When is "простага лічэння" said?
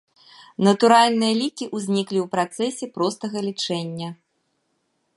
2.99-4.09